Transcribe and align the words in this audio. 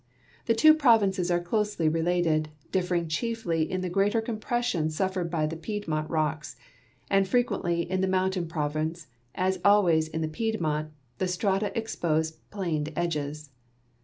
The 0.47 0.55
two 0.55 0.73
provinces 0.73 1.29
are 1.29 1.39
closely 1.39 1.87
related, 1.87 2.49
differing 2.71 3.07
chiefly 3.07 3.69
in 3.71 3.81
the 3.81 3.87
greater 3.89 4.19
compression 4.19 4.89
suffered 4.89 5.29
by 5.29 5.45
the 5.45 5.55
Pied 5.55 5.87
mont 5.87 6.09
rocks; 6.09 6.55
and 7.07 7.27
frequently 7.27 7.83
in 7.83 8.01
the 8.01 8.07
mountain 8.07 8.47
])rovince, 8.47 9.05
as 9.35 9.59
always 9.63 10.07
in 10.07 10.21
the 10.21 10.27
Piedmont, 10.27 10.89
the 11.19 11.27
strata 11.27 11.71
expose 11.77 12.31
planed 12.31 12.91
edges. 12.95 13.51